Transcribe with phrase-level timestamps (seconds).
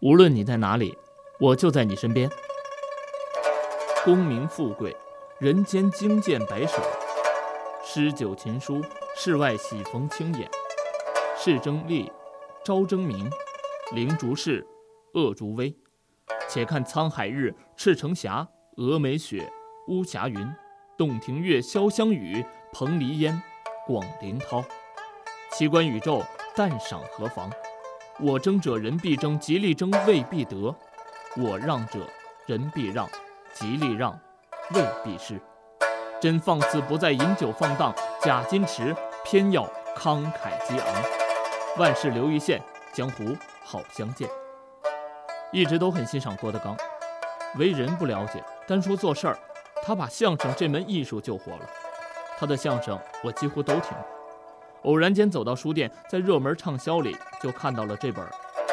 [0.00, 0.96] 无论你在哪里，
[1.40, 2.30] 我就在你身边。
[4.04, 4.94] 功名富贵，
[5.38, 6.80] 人间惊见白首；
[7.82, 8.82] 诗酒琴书，
[9.16, 10.48] 世外喜逢青眼。
[11.34, 12.12] 势争利，
[12.62, 13.30] 朝争明，
[13.92, 14.66] 凌逐势，
[15.14, 15.74] 恶逐威。
[16.46, 19.50] 且看沧海日，赤城霞，峨眉雪，
[19.88, 20.54] 巫峡云，
[20.98, 23.42] 洞庭月，潇湘雨，蓬篱烟，
[23.86, 24.62] 广陵涛。
[25.52, 26.22] 奇观宇宙，
[26.54, 27.50] 淡赏何妨？
[28.18, 30.74] 我争者，人必争；极力争，未必得；
[31.36, 31.98] 我让者，
[32.46, 33.06] 人必让；
[33.52, 34.18] 极力让，
[34.70, 35.38] 未必失。
[36.18, 40.86] 真放肆不在饮酒放荡，假矜持偏要慷慨激昂。
[41.76, 42.58] 万事留一线，
[42.90, 44.26] 江湖好相见。
[45.52, 46.74] 一直都很欣赏郭德纲，
[47.58, 49.38] 为人不了解，单说做事儿，
[49.82, 51.68] 他把相声这门艺术救活了。
[52.38, 54.15] 他的相声我几乎都听过。
[54.86, 58.24] 偶然间走到书店，在热门畅销里就看到了这本《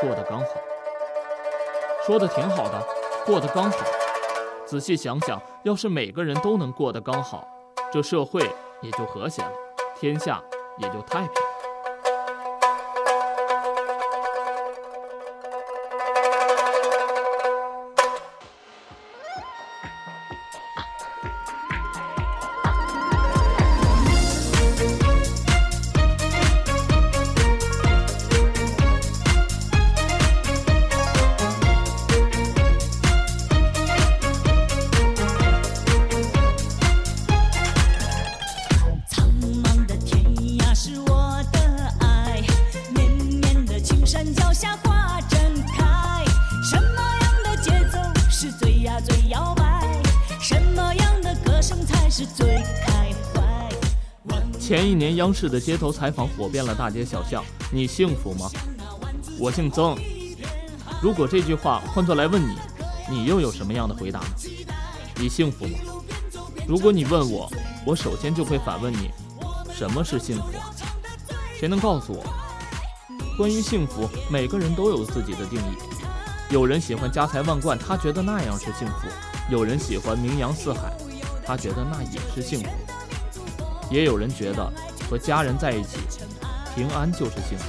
[0.00, 0.46] 过得刚好》，
[2.06, 2.80] 说的挺好的，
[3.26, 3.78] 过得刚好。
[4.64, 7.44] 仔细想想，要是每个人都能过得刚好，
[7.92, 8.40] 这社会
[8.82, 9.50] 也就和谐了，
[9.96, 10.40] 天下
[10.78, 11.55] 也就太平。
[54.66, 57.40] 前一年央视的街头采访火遍了大街小巷，
[57.70, 58.50] 你幸福吗？
[59.38, 59.96] 我姓曾。
[61.00, 62.56] 如果这句话换作来问你，
[63.08, 64.26] 你又有什么样的回答呢？
[65.20, 65.78] 你幸福吗？
[66.66, 67.48] 如果你问我，
[67.86, 69.12] 我首先就会反问你，
[69.72, 70.48] 什么是幸福？
[71.60, 72.24] 谁能告诉我？
[73.38, 75.76] 关于幸福，每个人都有自己的定义。
[76.50, 79.06] 有人喜欢家财万贯，他觉得那样是幸福；
[79.48, 80.92] 有人喜欢名扬四海，
[81.46, 82.66] 他觉得那也是幸福。
[83.90, 84.72] 也有人觉得
[85.08, 85.98] 和家人在一起
[86.74, 87.64] 平安就是幸福。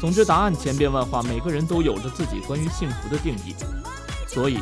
[0.00, 3.56] 总之，答案千变万化，每个人都有着自己关于幸福的定义。
[4.28, 4.60] 所以，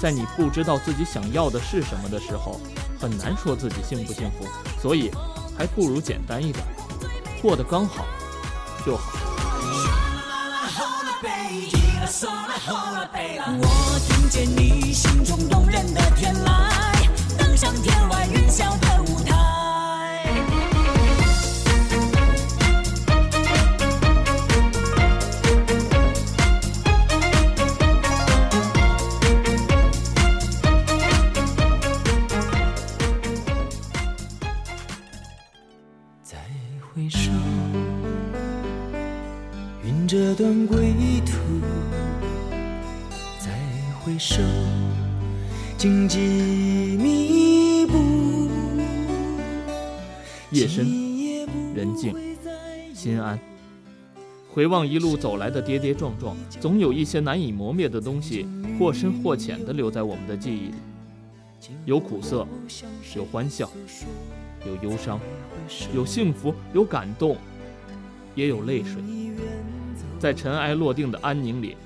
[0.00, 2.60] 在你不知道自己想要的是什么的时候，
[2.98, 4.46] 很难说自己幸不幸福。
[4.80, 5.10] 所以，
[5.58, 6.64] 还不如简单一点，
[7.42, 8.06] 过得刚好
[8.86, 9.12] 就好。
[13.60, 19.57] 我听见你心中动人的天籁，登上天外云霄的舞台。
[40.08, 40.94] 这段归
[41.26, 41.36] 途，
[43.38, 43.50] 再
[44.00, 44.42] 回首，
[45.76, 46.18] 荆棘
[46.96, 48.48] 密布。
[50.50, 50.86] 夜深
[51.74, 52.14] 人静，
[52.94, 53.38] 心安。
[54.50, 58.46] 回望一路走来的跌跌撞撞，总有一些难以磨灭的东西，
[58.78, 60.74] 或深或浅的留在我们的记忆里。
[61.84, 62.46] 有苦涩，
[63.16, 63.70] 有欢笑，
[64.66, 65.20] 有忧伤，
[65.94, 67.36] 有幸福，有感动，
[68.34, 69.02] 也有泪水。
[70.18, 71.76] 在尘埃落定的安宁里，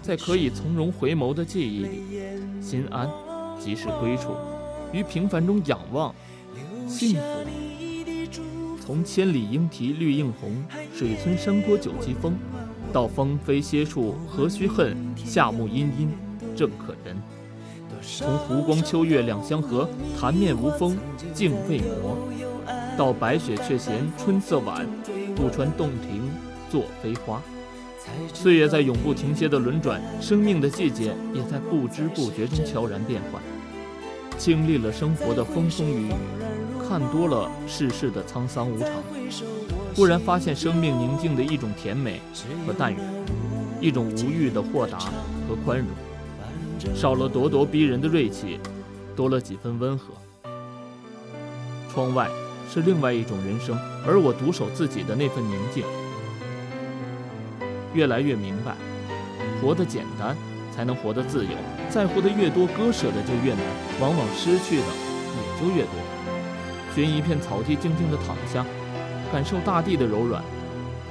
[0.00, 2.02] 在可以从容回眸的记忆里，
[2.60, 3.08] 心安
[3.58, 4.34] 即是归处。
[4.92, 6.14] 于平凡中仰望
[6.88, 7.20] 幸福。
[8.80, 12.34] 从千里莺啼绿映红，水村山郭酒旗风，
[12.92, 16.10] 到芳菲歇处何须恨，夏木阴阴
[16.56, 17.16] 正可人。
[18.02, 19.88] 从湖光秋月两相和，
[20.18, 20.96] 潭面无风
[21.34, 22.16] 镜未磨，
[22.96, 24.86] 到白雪却嫌春色晚，
[25.36, 26.30] 渡川洞庭。
[26.70, 27.42] 作飞花，
[28.32, 33.42] 岁月在永不停歇的轮转，生命的季节也在不知不觉中悄然变换。
[34.38, 36.12] 经历了生活的风风雨雨，
[36.88, 38.88] 看多了世事的沧桑无常，
[39.96, 42.20] 忽然发现生命宁静的一种甜美
[42.64, 43.04] 和淡远，
[43.80, 44.96] 一种无欲的豁达
[45.48, 45.88] 和宽容，
[46.94, 48.58] 少了咄咄逼人的锐气，
[49.16, 50.14] 多了几分温和。
[51.92, 52.28] 窗外
[52.72, 55.84] 是另外一种人生，而我独守自己的那份宁静。
[57.92, 58.76] 越来越明白，
[59.60, 60.36] 活得简单，
[60.74, 61.50] 才能活得自由。
[61.88, 63.62] 在乎的越多，割舍的就越难，
[64.00, 65.92] 往往失去的也就越多。
[66.94, 68.64] 寻一片草地，静静地躺下，
[69.32, 70.42] 感受大地的柔软，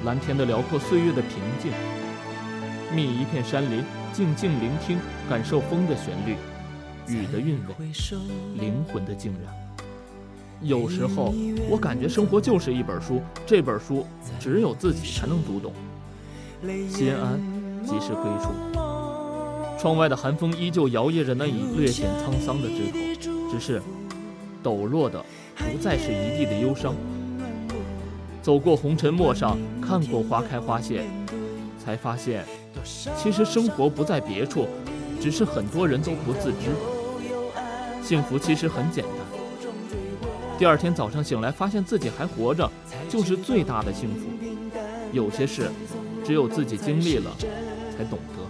[0.06, 1.72] 蓝天的辽阔，岁月的平静。
[2.95, 3.83] 觅一片山林，
[4.13, 4.98] 静静聆听，
[5.29, 6.35] 感受风的旋律，
[7.07, 7.85] 雨的韵味，
[8.55, 9.53] 灵魂的静然。
[10.63, 11.31] 有时候，
[11.69, 14.03] 我感觉生活就是一本书，这本书
[14.39, 15.71] 只有自己才能读懂。
[16.89, 17.39] 心安，
[17.85, 18.49] 即是归处。
[19.79, 23.79] 窗外的寒风依旧摇曳着那已略显沧桑的枝头，只是
[24.63, 25.23] 抖落的
[25.55, 26.95] 不再是一地的忧伤。
[28.41, 31.03] 走过红尘陌上，看过花开花谢，
[31.77, 32.43] 才发现，
[33.15, 34.67] 其实生活不在别处，
[35.19, 36.69] 只是很多人都不自知。
[38.04, 39.13] 幸福其实很简单。
[40.57, 42.69] 第二天早上醒来，发现自己还活着，
[43.07, 44.27] 就是最大的幸福。
[45.13, 45.69] 有些事，
[46.25, 47.31] 只有自己经历了，
[47.98, 48.44] 才懂得；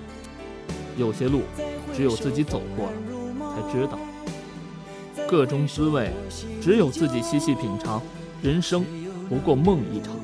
[0.98, 1.42] 有些路，
[1.96, 2.94] 只有自己走过了，
[3.56, 4.00] 才知道。
[5.28, 6.12] 各种滋味，
[6.62, 8.02] 只有自己细细品尝。
[8.42, 8.84] 人生
[9.28, 10.16] 不过梦一场，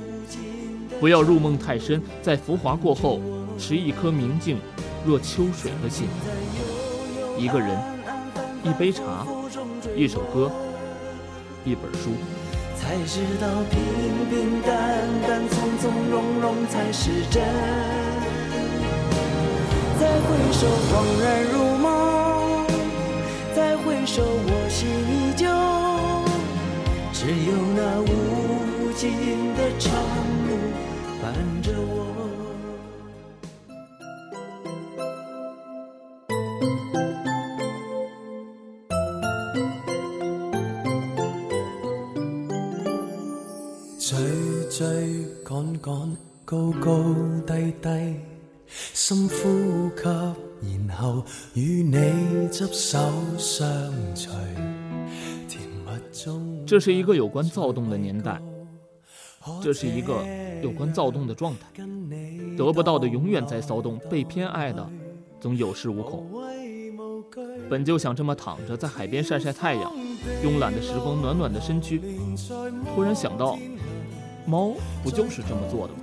[1.00, 3.20] 不要入梦太深，在浮华过后，
[3.60, 4.58] 持一颗明镜
[5.06, 6.08] 若秋水的心。
[7.38, 7.78] 一个人，
[8.64, 9.26] 一杯茶，
[9.96, 10.52] 一首歌。
[11.64, 12.12] 一本书，
[12.78, 13.82] 才知道平
[14.30, 17.44] 平淡淡、从从容容才是真。
[20.00, 20.94] 再回首，恍
[21.24, 22.68] 然如梦；
[23.56, 25.48] 再回首，我心依旧。
[27.12, 29.12] 只有那无尽
[29.56, 29.92] 的长
[30.48, 30.50] 路
[31.22, 32.15] 伴着我。
[46.46, 46.94] 高高
[47.48, 48.16] 低低，
[48.68, 51.24] 深呼吸，然后
[51.56, 53.00] 与你执手
[53.40, 54.32] 相随。
[56.68, 58.40] 这是一个有关躁动的年代，
[59.60, 60.24] 这是一个
[60.62, 61.84] 有关躁动的状态。
[62.56, 64.88] 得不到的永远在骚动，被偏爱的
[65.40, 66.30] 总有恃无恐。
[67.68, 69.92] 本就想这么躺着在海边晒晒太阳，
[70.44, 72.00] 慵懒的时光，暖暖的身躯。
[72.94, 73.58] 突然想到，
[74.46, 76.00] 猫不就是这么做的吗？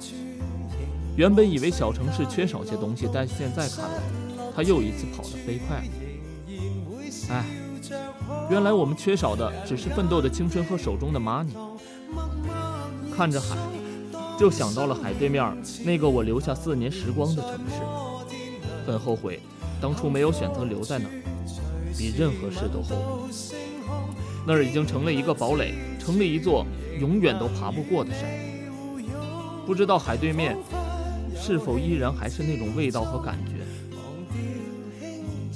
[1.14, 4.00] 原本以为小城市缺少些东西，但现在看来，
[4.56, 5.84] 它又一次跑得飞快了。
[7.28, 7.44] 哎，
[8.50, 11.52] 原来我们缺少的只是奋斗的青春和手中的 money。
[13.14, 13.56] 看着海，
[14.38, 15.54] 就想到了海对面
[15.84, 17.82] 那个我留下四年时光的城市，
[18.86, 19.40] 很后悔
[19.82, 21.12] 当初没有选择留在那儿，
[21.98, 23.30] 比任何事都后悔。
[24.46, 26.66] 那儿已经成了一个堡垒，成了一座
[27.00, 28.28] 永远都爬不过的山。
[29.66, 30.56] 不知道海对面。
[31.34, 33.64] 是否依然还是那种味道和感觉？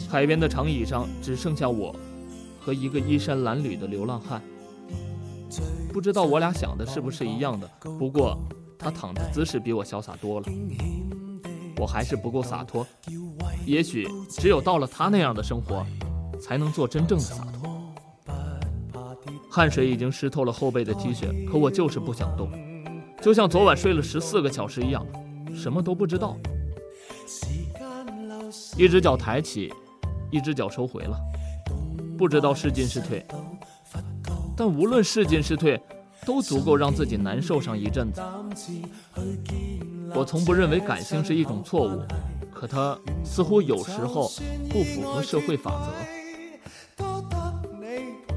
[0.08, 1.94] 海边的长椅上只剩下我，
[2.58, 4.42] 和一个衣衫褴褛的流浪汉。
[5.92, 7.70] 不知道我俩想的是不是一样的？
[7.98, 8.36] 不过
[8.76, 10.46] 他躺的姿势比我潇洒多了。
[11.76, 12.84] 我还是不够洒脱。
[13.64, 15.86] 也许只有到了他那样的生活，
[16.40, 17.75] 才能做真正的洒脱。
[19.56, 22.50] 汗水已经湿透了后背的 T 恤，可我就是不想动，
[23.22, 25.02] 就像昨晚睡了十四个小时一样。
[25.54, 26.36] 什么都不知道，
[28.76, 29.72] 一只脚抬起，
[30.30, 31.18] 一只脚收回了，
[32.18, 33.24] 不知道是进是退。
[34.54, 35.80] 但无论是进是退，
[36.26, 38.20] 都足够让自己难受上一阵子。
[40.14, 42.02] 我从不认为感性是一种错误，
[42.52, 42.94] 可它
[43.24, 44.30] 似乎有时候
[44.68, 45.94] 不符合社会法则。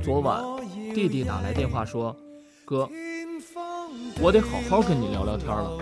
[0.02, 0.42] 昨晚，
[0.94, 2.16] 弟弟打来电话说
[2.66, 2.90] ：“哥。”
[4.22, 5.78] 我得好好跟你聊聊天了。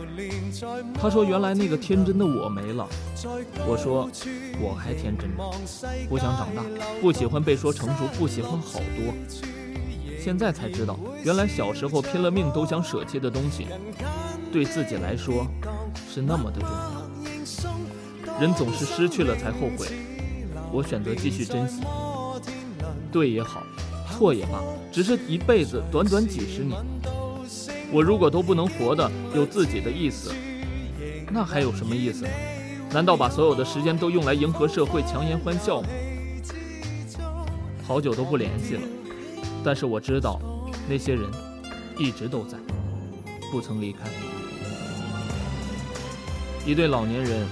[1.00, 2.88] 他说：“原来那个天真的我没了。”
[3.68, 4.10] 我说
[4.62, 5.30] ：“我还天真，
[6.08, 6.64] 不想长大，
[7.02, 9.14] 不喜欢被说成熟，不喜欢好多。
[10.20, 13.68] 现在才知道，原来小时候拼了命都想舍弃的东西，
[14.52, 15.48] 对自己来说
[16.10, 18.40] 是那么的重要。
[18.40, 19.88] 人总是失去了才后悔，
[20.72, 21.82] 我选择继续珍惜。
[23.12, 23.64] 对也好，
[24.17, 26.75] 错也罢，只是一辈子，短短几十年。”
[27.93, 30.33] 我如果都不能活的有自己的意思，
[31.31, 32.29] 那还有什么意思呢？
[32.91, 35.88] 难道把所有的时间都用来迎合社会、强颜欢笑吗？
[37.86, 38.81] 好久都不联系了，
[39.63, 40.41] 但是我知道，
[40.89, 41.29] 那些人
[41.97, 42.57] 一直都在，
[43.51, 44.00] 不曾离开。
[46.65, 47.47] 一对老年人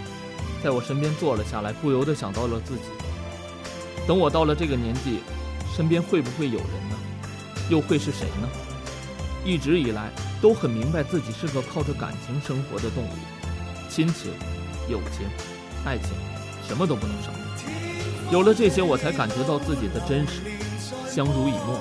[0.64, 2.82] 在我身边坐了下来，不由得想到了自己。
[4.06, 5.20] 等我到了这个年纪，
[5.76, 6.96] 身边会不会有人呢？
[7.70, 8.48] 又会是谁呢？
[9.44, 10.10] 一直以来。
[10.42, 13.10] 都很明白自己是个靠着感情生活的动物，
[13.90, 14.32] 亲情、
[14.88, 15.26] 友情、
[15.84, 16.10] 爱情，
[16.68, 17.32] 什么都不能少。
[18.32, 20.42] 有了这些，我才感觉到自己的真实。
[21.10, 21.80] 相濡以沫，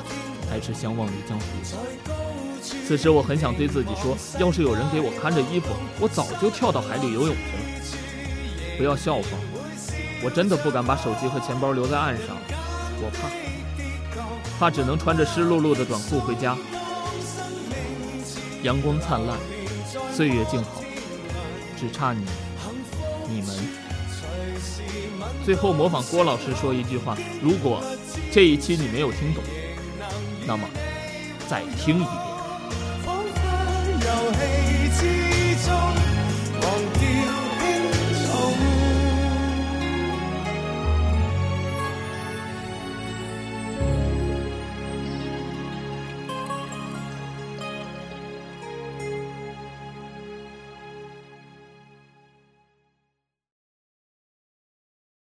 [0.48, 1.44] 还是相忘于江湖。
[2.62, 5.68] 此时，我很想对自己说：要是有人给我看着衣服，
[6.00, 8.78] 我早就跳到海里游泳去了。
[8.78, 9.22] 不要笑话
[9.52, 12.36] 我，我真的不敢把手机和钱包留在岸上，
[13.02, 13.28] 我怕，
[14.58, 16.56] 他只能穿着湿漉漉的短裤回家。
[18.62, 19.36] 阳光灿烂，
[20.12, 20.82] 岁月静好，
[21.78, 22.24] 只差你，
[23.28, 23.54] 你们。
[25.44, 27.82] 最后模仿郭老师说一句话：如果
[28.32, 29.42] 这一期你没有听懂，
[30.46, 30.66] 那么
[31.48, 32.24] 再听一遍。